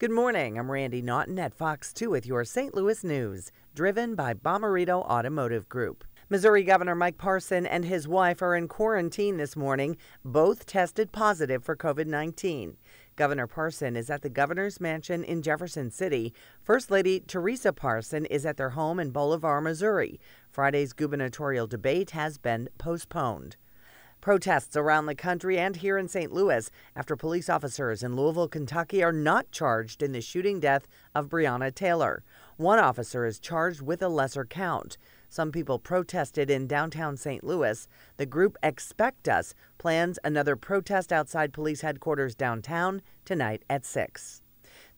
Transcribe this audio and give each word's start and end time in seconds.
Good 0.00 0.10
morning. 0.10 0.58
I'm 0.58 0.70
Randi 0.70 1.02
Naughton 1.02 1.38
at 1.38 1.52
Fox 1.52 1.92
2 1.92 2.08
with 2.08 2.24
your 2.24 2.42
St. 2.42 2.74
Louis 2.74 3.04
news, 3.04 3.52
driven 3.74 4.14
by 4.14 4.32
Bomarito 4.32 5.02
Automotive 5.02 5.68
Group. 5.68 6.04
Missouri 6.30 6.62
Governor 6.62 6.94
Mike 6.94 7.18
Parson 7.18 7.66
and 7.66 7.84
his 7.84 8.08
wife 8.08 8.40
are 8.40 8.56
in 8.56 8.66
quarantine 8.66 9.36
this 9.36 9.56
morning. 9.56 9.98
Both 10.24 10.64
tested 10.64 11.12
positive 11.12 11.62
for 11.62 11.76
COVID 11.76 12.06
19. 12.06 12.78
Governor 13.16 13.46
Parson 13.46 13.94
is 13.94 14.08
at 14.08 14.22
the 14.22 14.30
governor's 14.30 14.80
mansion 14.80 15.22
in 15.22 15.42
Jefferson 15.42 15.90
City. 15.90 16.32
First 16.62 16.90
Lady 16.90 17.20
Teresa 17.20 17.70
Parson 17.70 18.24
is 18.24 18.46
at 18.46 18.56
their 18.56 18.70
home 18.70 18.98
in 19.00 19.10
Bolivar, 19.10 19.60
Missouri. 19.60 20.18
Friday's 20.50 20.94
gubernatorial 20.94 21.66
debate 21.66 22.12
has 22.12 22.38
been 22.38 22.70
postponed. 22.78 23.56
Protests 24.20 24.76
around 24.76 25.06
the 25.06 25.14
country 25.14 25.58
and 25.58 25.76
here 25.76 25.96
in 25.96 26.06
St. 26.06 26.30
Louis 26.30 26.70
after 26.94 27.16
police 27.16 27.48
officers 27.48 28.02
in 28.02 28.16
Louisville, 28.16 28.48
Kentucky 28.48 29.02
are 29.02 29.12
not 29.12 29.50
charged 29.50 30.02
in 30.02 30.12
the 30.12 30.20
shooting 30.20 30.60
death 30.60 30.86
of 31.14 31.30
Breonna 31.30 31.74
Taylor. 31.74 32.22
One 32.58 32.78
officer 32.78 33.24
is 33.24 33.38
charged 33.38 33.80
with 33.80 34.02
a 34.02 34.08
lesser 34.08 34.44
count. 34.44 34.98
Some 35.30 35.50
people 35.50 35.78
protested 35.78 36.50
in 36.50 36.66
downtown 36.66 37.16
St. 37.16 37.42
Louis. 37.42 37.88
The 38.18 38.26
group 38.26 38.58
Expect 38.62 39.26
Us 39.26 39.54
plans 39.78 40.18
another 40.22 40.54
protest 40.54 41.14
outside 41.14 41.54
police 41.54 41.80
headquarters 41.80 42.34
downtown 42.34 43.00
tonight 43.24 43.64
at 43.70 43.86
6. 43.86 44.42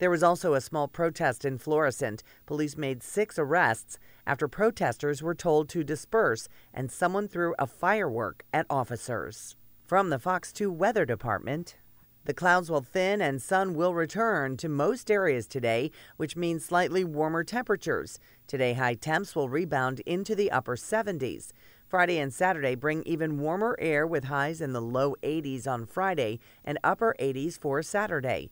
There 0.02 0.10
was 0.10 0.24
also 0.24 0.54
a 0.54 0.60
small 0.60 0.88
protest 0.88 1.44
in 1.44 1.58
Florissant. 1.58 2.24
Police 2.44 2.76
made 2.76 3.04
six 3.04 3.38
arrests 3.38 4.00
after 4.26 4.48
protesters 4.48 5.22
were 5.22 5.32
told 5.32 5.68
to 5.68 5.84
disperse 5.84 6.48
and 6.74 6.90
someone 6.90 7.28
threw 7.28 7.54
a 7.56 7.68
firework 7.68 8.42
at 8.52 8.66
officers. 8.68 9.54
From 9.84 10.10
the 10.10 10.18
Fox 10.18 10.52
2 10.52 10.72
Weather 10.72 11.04
Department, 11.04 11.76
the 12.24 12.34
clouds 12.34 12.68
will 12.68 12.80
thin 12.80 13.22
and 13.22 13.40
sun 13.40 13.74
will 13.74 13.94
return 13.94 14.56
to 14.56 14.68
most 14.68 15.08
areas 15.08 15.46
today, 15.46 15.92
which 16.16 16.34
means 16.34 16.64
slightly 16.64 17.04
warmer 17.04 17.44
temperatures. 17.44 18.18
Today, 18.48 18.72
high 18.72 18.94
temps 18.94 19.36
will 19.36 19.48
rebound 19.48 20.00
into 20.00 20.34
the 20.34 20.50
upper 20.50 20.74
70s. 20.74 21.52
Friday 21.86 22.18
and 22.18 22.32
Saturday 22.32 22.74
bring 22.74 23.02
even 23.02 23.38
warmer 23.38 23.76
air 23.78 24.06
with 24.06 24.24
highs 24.24 24.60
in 24.60 24.72
the 24.72 24.80
low 24.80 25.14
80s 25.22 25.66
on 25.68 25.84
Friday 25.84 26.40
and 26.64 26.78
upper 26.82 27.14
80s 27.20 27.56
for 27.56 27.82
Saturday. 27.82 28.50